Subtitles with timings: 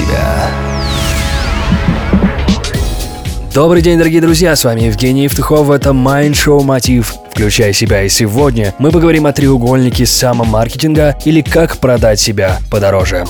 [0.00, 0.50] себя.
[3.52, 7.14] Добрый день, дорогие друзья, с вами Евгений Евтухов, это Mind Show Мотив.
[7.32, 13.24] Включай себя, и сегодня мы поговорим о треугольнике самомаркетинга или как продать себя подороже.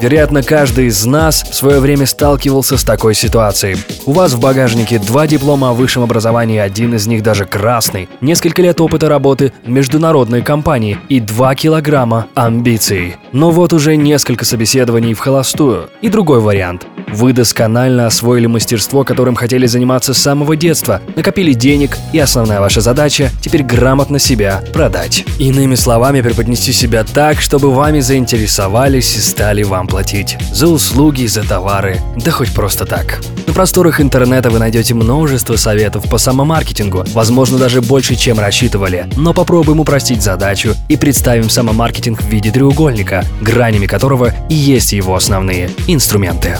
[0.00, 3.76] Вероятно, каждый из нас в свое время сталкивался с такой ситуацией.
[4.06, 8.60] У вас в багажнике два диплома о высшем образовании, один из них даже красный, несколько
[8.62, 13.16] лет опыта работы в международной компании и 2 килограмма амбиций.
[13.32, 15.88] Но вот уже несколько собеседований в холостую.
[16.02, 16.86] И другой вариант.
[17.08, 22.80] Вы досконально освоили мастерство, которым хотели заниматься с самого детства, накопили денег, и основная ваша
[22.80, 25.24] задача– теперь грамотно себя продать.
[25.38, 30.36] Иными словами, преподнести себя так, чтобы вами заинтересовались и стали вам платить.
[30.52, 33.20] За услуги, за товары, да хоть просто так.
[33.46, 39.06] На просторах интернета вы найдете множество советов по самомаркетингу, возможно даже больше, чем рассчитывали.
[39.16, 45.14] Но попробуем упростить задачу и представим самомаркетинг в виде треугольника, гранями которого и есть его
[45.14, 46.58] основные инструменты.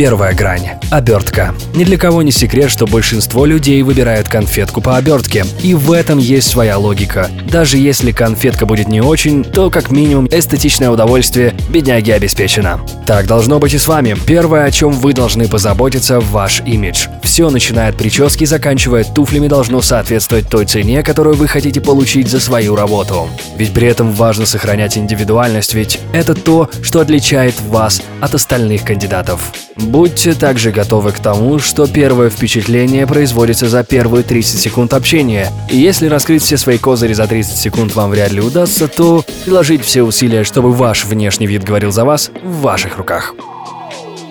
[0.00, 1.54] Первая грань– обертка.
[1.74, 5.44] Ни для кого не секрет, что большинство людей выбирают конфетку по обертке.
[5.62, 7.28] И в этом есть своя логика.
[7.50, 12.80] Даже если конфетка будет не очень, то как минимум эстетичное удовольствие бедняги обеспечено.
[13.06, 14.16] Так должно быть и с вами.
[14.26, 17.08] Первое, о чем вы должны позаботиться– ваш имидж.
[17.22, 22.40] Все, начиная от прически, заканчивая туфлями, должно соответствовать той цене, которую вы хотите получить за
[22.40, 23.28] свою работу.
[23.58, 29.52] Ведь при этом важно сохранять индивидуальность, ведь это то, что отличает вас от остальных кандидатов.
[29.90, 35.50] Будьте также готовы к тому, что первое впечатление производится за первые 30 секунд общения.
[35.68, 39.84] И если раскрыть все свои козыри за 30 секунд вам вряд ли удастся, то приложить
[39.84, 43.34] все усилия, чтобы ваш внешний вид говорил за вас, в ваших руках.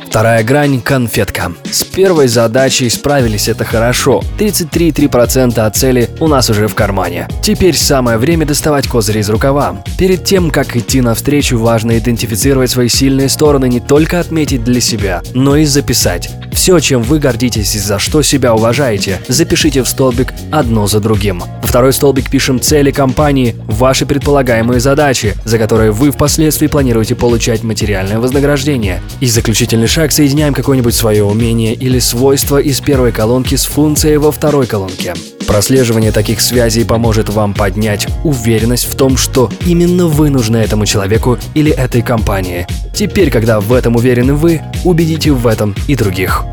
[0.09, 1.51] Вторая грань– конфетка.
[1.71, 4.23] С первой задачей справились это хорошо.
[4.39, 7.27] 33,3% от цели у нас уже в кармане.
[7.43, 9.83] Теперь самое время доставать козыри из рукава.
[9.99, 15.21] Перед тем, как идти навстречу, важно идентифицировать свои сильные стороны, не только отметить для себя,
[15.35, 16.31] но и записать.
[16.59, 21.41] Все, чем вы гордитесь и за что себя уважаете, запишите в столбик одно за другим.
[21.61, 27.63] Во второй столбик пишем цели компании, ваши предполагаемые задачи, за которые вы впоследствии планируете получать
[27.63, 29.01] материальное вознаграждение.
[29.21, 34.29] И заключительный шаг соединяем какое-нибудь свое умение или свойство из первой колонки с функцией во
[34.29, 35.13] второй колонке.
[35.49, 41.39] Прослеживание таких связей поможет вам поднять уверенность в том, что именно вы нужны этому человеку
[41.55, 42.67] или этой компании.
[42.93, 46.45] Теперь, когда в этом уверены вы, убедите в этом и других.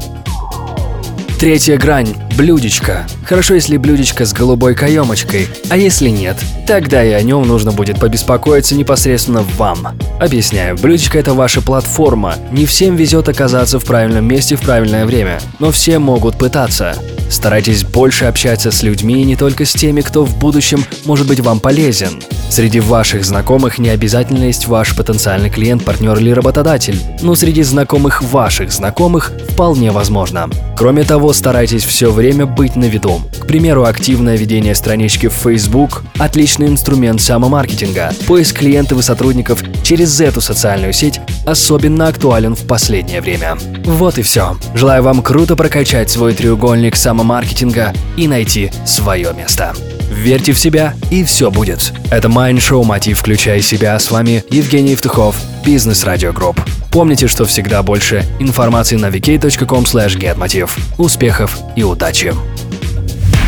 [1.39, 3.07] Третья грань– блюдечко.
[3.25, 6.37] Хорошо, если блюдечко с голубой каемочкой, а если нет,
[6.67, 9.99] тогда и о нем нужно будет побеспокоиться непосредственно вам.
[10.21, 12.35] Объясняю, блюдечко– это ваша платформа.
[12.53, 16.95] Не всем везет оказаться в правильном месте в правильное время, но все могут пытаться.
[17.31, 21.59] Старайтесь больше общаться с людьми, не только с теми, кто в будущем может быть вам
[21.59, 22.23] полезен.
[22.49, 28.23] Среди ваших знакомых не обязательно есть ваш потенциальный клиент, партнер или работодатель, но среди знакомых
[28.23, 30.49] ваших знакомых вполне возможно.
[30.77, 33.21] Кроме того, старайтесь все время быть на виду.
[33.39, 38.13] К примеру, активное ведение странички в Facebook– отличный инструмент самомаркетинга.
[38.27, 43.57] Поиск клиентов и сотрудников через эту социальную сеть особенно актуален в последнее время.
[43.85, 44.57] Вот и все.
[44.75, 49.75] Желаю вам круто прокачать свой треугольник самомаркетинга и найти свое место.
[50.11, 51.93] Верьте в себя, и все будет.
[52.11, 53.99] Это Mind Show Мотив «Включай себя».
[53.99, 56.61] С вами Евгений Евтухов, Бизнес Радио Групп.
[56.97, 60.71] Помните, что всегда больше информации на vk.com getmotiv.
[60.97, 62.33] Успехов и удачи!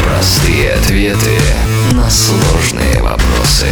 [0.04, 1.38] Простые ответы
[1.92, 3.68] на сложные вопросы.